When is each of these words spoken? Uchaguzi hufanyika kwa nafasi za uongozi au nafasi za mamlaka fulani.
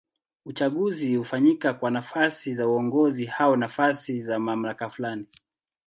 Uchaguzi 0.45 1.15
hufanyika 1.15 1.73
kwa 1.73 1.91
nafasi 1.91 2.53
za 2.53 2.67
uongozi 2.67 3.31
au 3.39 3.55
nafasi 3.55 4.21
za 4.21 4.39
mamlaka 4.39 4.89
fulani. 4.89 5.25